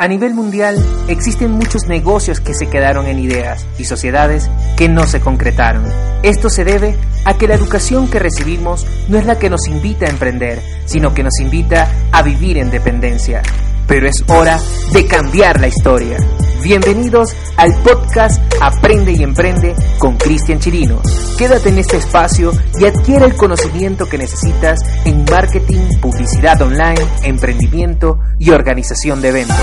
[0.00, 0.76] A nivel mundial
[1.08, 5.84] existen muchos negocios que se quedaron en ideas y sociedades que no se concretaron.
[6.22, 10.06] Esto se debe a que la educación que recibimos no es la que nos invita
[10.06, 13.42] a emprender, sino que nos invita a vivir en dependencia.
[13.88, 14.60] Pero es hora
[14.92, 16.16] de cambiar la historia.
[16.68, 21.00] Bienvenidos al podcast Aprende y Emprende con Cristian Chirino.
[21.38, 28.18] Quédate en este espacio y adquiere el conocimiento que necesitas en marketing, publicidad online, emprendimiento
[28.38, 29.56] y organización de eventos.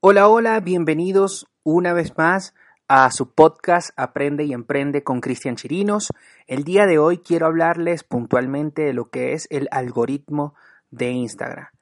[0.00, 2.54] Hola, hola, bienvenidos una vez más
[2.88, 6.08] a su podcast Aprende y Emprende con Cristian Chirinos.
[6.48, 10.54] El día de hoy quiero hablarles puntualmente de lo que es el algoritmo
[10.90, 11.73] de Instagram.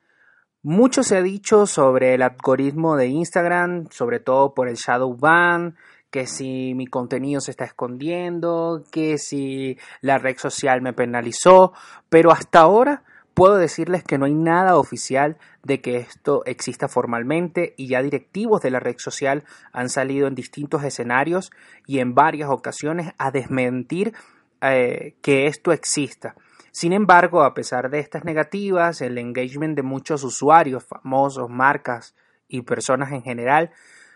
[0.65, 5.75] Mucho se ha dicho sobre el algoritmo de Instagram, sobre todo por el shadow ban,
[6.09, 11.73] que si mi contenido se está escondiendo, que si la red social me penalizó,
[12.09, 13.03] pero hasta ahora
[13.35, 18.61] puedo decirles que no hay nada oficial de que esto exista formalmente y ya directivos
[18.63, 21.51] de la red social han salido en distintos escenarios
[21.89, 24.15] y en varias ocasiones a desmentir
[24.61, 26.37] eh, que esto exista.
[26.73, 32.15] Sin embargo, a pesar de estas negativas, el engagement de muchos usuarios, famosos, marcas
[32.49, 33.71] y personas en general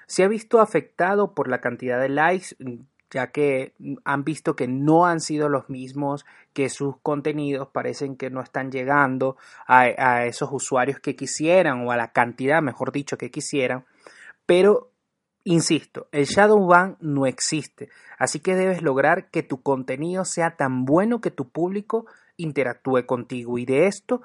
[0.07, 2.57] se ha visto afectado por la cantidad de likes,
[3.11, 8.31] ya que han visto que no han sido los mismos, que sus contenidos parecen que
[8.31, 13.31] no están llegando a, esos usuarios que quisieran o a la cantidad, mejor dicho, que
[13.31, 13.85] quisieran.
[14.47, 14.93] Pero
[15.49, 20.85] Insisto, el shadow ban no existe, así que debes lograr que tu contenido sea tan
[20.85, 23.59] bueno que tu público interactúe contigo.
[23.59, 24.23] Y de esto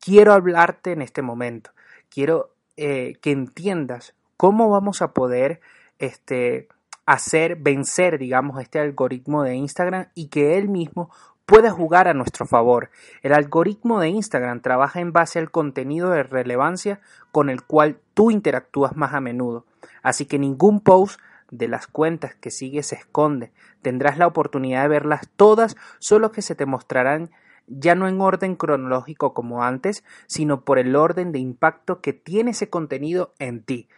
[0.00, 1.70] quiero hablarte en este momento.
[2.08, 5.60] Quiero eh, que entiendas cómo vamos a poder
[5.98, 6.68] este,
[7.06, 11.10] hacer vencer, digamos, este algoritmo de Instagram y que él mismo
[11.44, 12.90] pueda jugar a nuestro favor.
[13.22, 17.00] El algoritmo de Instagram trabaja en base al contenido de relevancia
[17.32, 19.66] con el cual tú interactúas más a menudo.
[20.02, 23.50] Así que ningún post de las cuentas que sigues se esconde.
[23.82, 27.30] Tendrás la oportunidad de verlas todas, solo que se te mostrarán
[27.70, 32.50] ya no en orden cronológico como antes, sino por el orden de impacto que tiene
[32.50, 33.88] ese contenido en ti.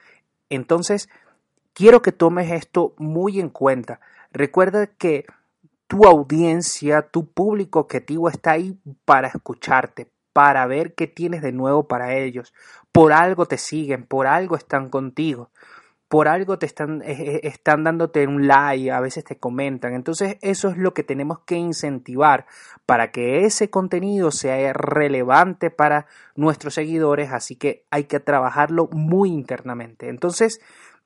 [0.51, 1.09] Entonces,
[1.73, 4.01] quiero que tomes esto muy en cuenta.
[4.31, 5.25] Recuerda que
[5.87, 11.89] tu audiencia, tu público objetivo está ahí para escucharte, para ver qué tienes de nuevo
[11.89, 12.53] para ellos.
[12.93, 15.51] Por algo te siguen, por algo están contigo
[16.13, 19.95] por algo te están, están dándote un like, a veces te comentan.
[19.95, 22.45] Entonces eso es lo que tenemos que incentivar
[22.85, 26.05] para que ese contenido sea relevante para
[26.37, 30.11] nuestros seguidores, así que hay que trabajarlo muy internamente.
[30.11, 30.61] Entonces,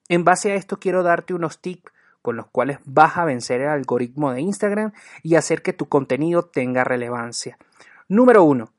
[0.09, 3.69] en base a esto quiero darte unos tips con los cuales vas a vencer el
[3.69, 4.93] algoritmo de Instagram
[5.23, 7.59] y hacer que tu contenido tenga relevancia.
[8.09, 8.73] Número uno,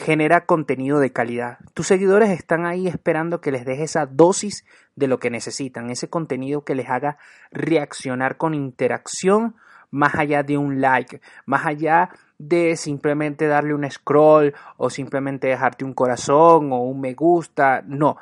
[0.00, 1.58] genera contenido de calidad.
[1.74, 4.64] Tus seguidores están ahí esperando que les dejes esa dosis
[4.96, 7.18] de lo que necesitan, ese contenido que les haga
[7.50, 9.56] reaccionar con interacción
[9.90, 15.84] más allá de un like, más allá de simplemente darle un scroll o simplemente dejarte
[15.84, 17.82] un corazón o un me gusta.
[17.86, 18.16] No,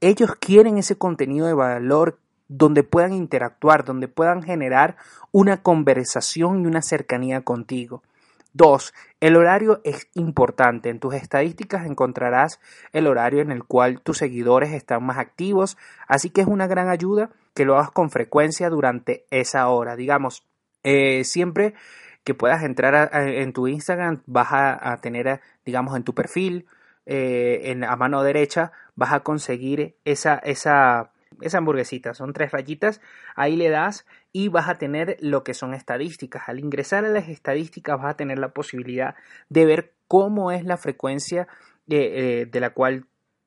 [0.00, 4.96] ellos quieren ese contenido de valor donde puedan interactuar, donde puedan generar
[5.32, 8.02] una conversación y una cercanía contigo.
[8.52, 10.88] Dos, el horario es importante.
[10.88, 12.60] En tus estadísticas encontrarás
[12.92, 15.76] el horario en el cual tus seguidores están más activos,
[16.08, 19.94] así que es una gran ayuda que lo hagas con frecuencia durante esa hora.
[19.94, 20.44] Digamos,
[20.82, 21.74] eh, siempre
[22.24, 26.66] que puedas entrar en tu Instagram vas a, tener, digamos, en tu perfil,
[27.06, 33.00] eh, en a mano derecha, vas a conseguir esa, esa esa hamburguesita, son tres rayitas,
[33.34, 36.48] ahí le das y vas a tener lo que son estadísticas.
[36.48, 39.14] Al ingresar a las estadísticas vas a tener la posibilidad
[39.48, 41.48] de ver cómo es la frecuencia
[41.86, 43.06] de, eh, de la cual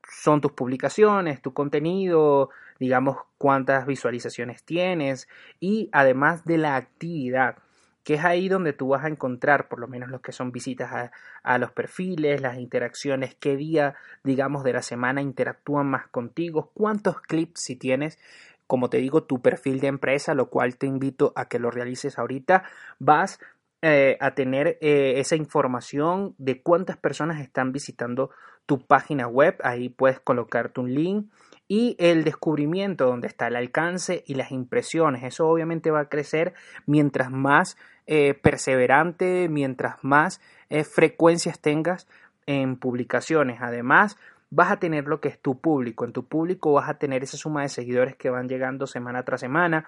[0.10, 2.50] son tus publicaciones, tu contenido,
[2.80, 5.28] digamos cuántas visualizaciones tienes
[5.60, 7.58] y además de la actividad
[8.04, 11.12] que es ahí donde tú vas a encontrar por lo menos los que son visitas
[11.44, 17.22] a, los perfiles, las interacciones, qué día, digamos, de la semana interactúan más contigo, cuántos
[17.22, 18.20] clips si tienes,
[18.68, 22.20] como te digo, tu perfil de empresa, lo cual te invito a que lo realices
[22.20, 22.64] ahorita,
[23.00, 23.40] vas
[23.82, 28.32] eh, a tener eh, esa información de cuántas personas están visitando
[28.66, 31.30] tu página web, ahí puedes colocarte un link
[31.76, 35.24] y el descubrimiento donde está el alcance y las impresiones.
[35.24, 36.54] Eso obviamente va a crecer
[36.86, 40.40] mientras más eh, perseverante, mientras más
[40.70, 42.08] eh, frecuencias tengas
[42.46, 43.58] en publicaciones.
[43.60, 44.18] Además,
[44.52, 46.06] vas a tener lo que es tu público.
[46.06, 49.42] En tu público vas a tener esa suma de seguidores que van llegando semana tras
[49.42, 49.88] semana.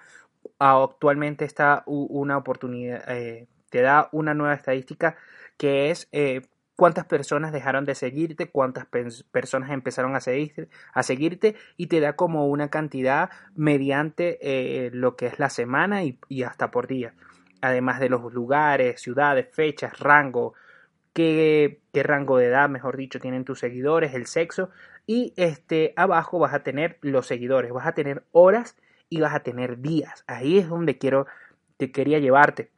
[0.58, 5.14] Actualmente está una oportunidad, eh, te da una nueva estadística
[5.56, 6.08] que es
[6.76, 8.86] cuántas personas dejaron de seguirte, cuántas
[9.30, 15.26] personas empezaron a, a seguirte y te da como una cantidad mediante eh, lo que
[15.26, 17.14] es la semana y, hasta por día.
[17.62, 20.52] Además de los lugares, ciudades, fechas, rango,
[21.14, 24.70] qué, qué rango de edad, mejor dicho, tienen tus seguidores, el sexo.
[25.06, 28.76] Y este, abajo vas a tener los seguidores, vas a tener horas
[29.08, 30.24] y vas a tener días.
[30.26, 31.26] Ahí es donde quiero,
[31.78, 32.70] te quería llevarte.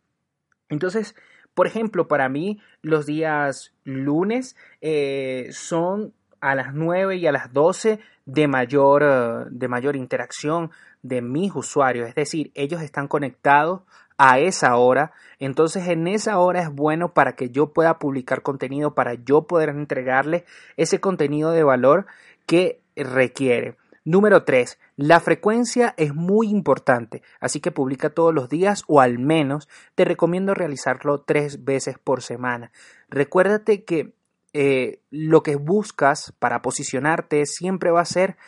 [0.69, 1.17] Entonces,
[1.59, 7.53] por ejemplo, para mí los días lunes eh, son a las 9 y a las
[7.53, 10.71] 12 de mayor, eh, de mayor interacción
[11.03, 12.09] de mis usuarios.
[12.09, 13.81] Es decir, ellos están conectados
[14.19, 15.11] a esa hora.
[15.41, 19.71] Entonces en esa hora es bueno para que yo pueda publicar contenido, para yo poder
[19.71, 20.45] entregarles
[20.77, 22.07] ese contenido de valor
[22.47, 23.77] que requiere.
[24.05, 24.79] Número 3.
[24.99, 30.05] La frecuencia es muy importante, así que publica todos los días o al menos te
[30.05, 32.73] recomiendo realizarlo tres veces por semana.
[33.09, 34.13] Recuérdate que
[34.53, 38.39] eh, lo que buscas para posicionarte siempre va a ser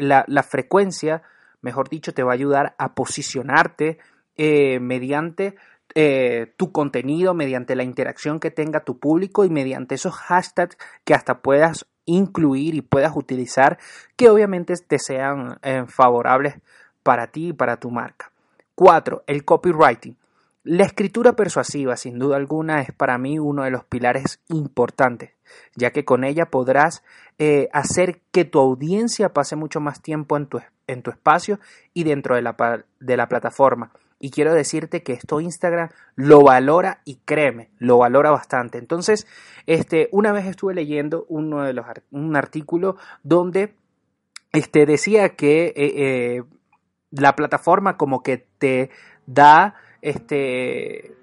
[0.00, 1.22] la, frecuencia,
[1.60, 3.98] mejor dicho, te va a ayudar a posicionarte
[4.36, 5.54] eh, mediante
[5.94, 11.14] eh, tu contenido, mediante la interacción que tenga tu público y mediante esos hashtags que
[11.14, 13.78] hasta puedas incluir y puedas utilizar
[14.16, 16.54] que obviamente te sean eh, favorables
[17.02, 18.32] para ti y para tu marca.
[18.74, 19.24] 4.
[19.26, 20.16] El copywriting.
[20.64, 25.30] La escritura persuasiva, sin duda alguna, es para mí uno de los pilares importantes,
[25.76, 27.04] ya que con ella podrás
[27.38, 31.60] eh, hacer que tu audiencia pase mucho más tiempo en tu, en tu espacio
[31.94, 32.56] y dentro de la,
[32.98, 38.30] de la plataforma y quiero decirte que esto Instagram lo valora y créeme, lo valora
[38.30, 38.78] bastante.
[38.78, 39.26] Entonces,
[39.66, 43.74] este, una vez estuve leyendo uno de los, un artículo donde
[44.52, 46.42] este, decía que eh, eh,
[47.10, 48.90] la plataforma como que te
[49.26, 51.14] da este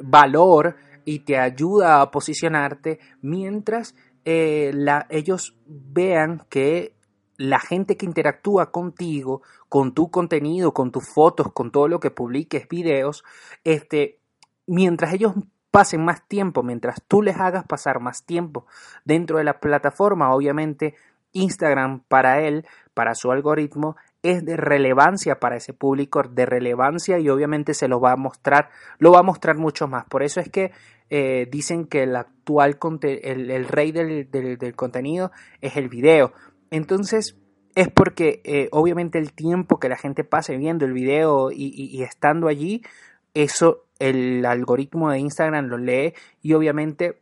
[0.00, 3.94] valor y te ayuda a posicionarte mientras
[4.24, 6.94] eh, la, ellos vean que
[7.40, 9.40] la gente que interactúa contigo,
[9.70, 13.24] con tu contenido, con tus fotos, con todo lo que publiques, videos,
[13.64, 14.18] este,
[14.66, 15.32] mientras ellos
[15.70, 18.66] pasen más tiempo, mientras tú les hagas pasar más tiempo
[19.06, 20.96] dentro de la plataforma, obviamente
[21.32, 27.30] Instagram para él, para su algoritmo, es de relevancia para ese público, de relevancia y
[27.30, 30.04] obviamente se lo va a mostrar, lo va a mostrar mucho más.
[30.04, 30.72] Por eso es que
[31.08, 35.32] eh, dicen que el actual, el, rey del, del contenido
[35.62, 36.34] es el video.
[36.70, 37.36] Entonces,
[37.74, 42.48] es porque eh, obviamente el tiempo que la gente pase viendo el video y, estando
[42.48, 42.82] allí,
[43.34, 47.20] eso el algoritmo de Instagram lo lee y obviamente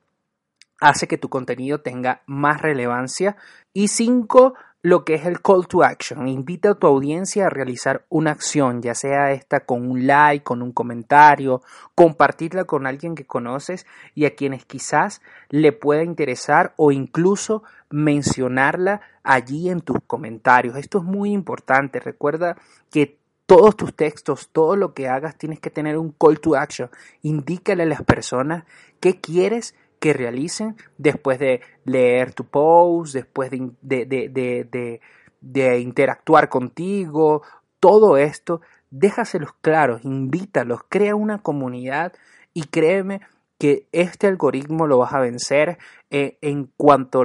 [0.80, 3.36] hace que tu contenido tenga más relevancia.
[3.72, 4.54] Y cinco,
[4.88, 6.26] lo que es el call to action.
[6.28, 10.62] Invita a tu audiencia a realizar una acción, ya sea esta con un like, con
[10.62, 11.60] un comentario,
[11.94, 15.20] compartirla con alguien que conoces y a quienes quizás
[15.50, 20.76] le pueda interesar o incluso mencionarla allí en tus comentarios.
[20.76, 22.00] Esto es muy importante.
[22.00, 22.56] Recuerda
[22.90, 26.88] que todos tus textos, todo lo que hagas, tienes que tener un call to action.
[27.20, 28.64] Indícale a las personas
[29.00, 35.00] qué quieres que realicen después de leer tu post, después de, de,
[35.40, 37.42] de, interactuar contigo,
[37.80, 38.60] todo esto,
[38.90, 42.12] déjaselos claros, invítalos, crea una comunidad
[42.54, 43.20] y créeme
[43.58, 45.78] que este algoritmo lo vas a vencer
[46.10, 47.24] eh, en cuanto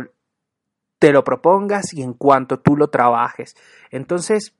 [0.99, 3.55] te lo propongas y en cuanto tú lo trabajes.
[3.91, 4.53] Entonces,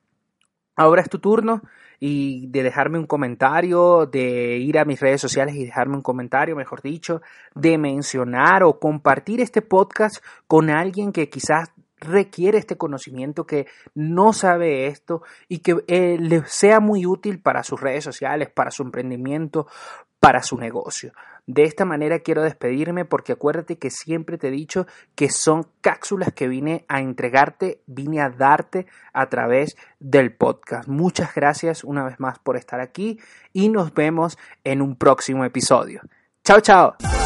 [0.76, 1.62] ahora es tu turno
[2.00, 6.56] y de dejarme un comentario, de ir a mis redes sociales y dejarme un comentario,
[6.56, 7.22] mejor dicho,
[7.54, 14.32] de mencionar o compartir este podcast con alguien que quizás requiere este conocimiento, que no
[14.32, 18.82] sabe esto y que eh, le sea muy útil para sus redes sociales, para su
[18.82, 19.66] emprendimiento,
[20.20, 21.12] para su negocio.
[21.46, 26.32] De esta manera quiero despedirme porque acuérdate que siempre te he dicho que son cápsulas
[26.32, 30.88] que vine a entregarte, vine a darte a través del podcast.
[30.88, 33.18] Muchas gracias una vez más por estar aquí
[33.52, 36.00] y nos vemos en un próximo episodio.
[36.42, 37.23] Chao, chao.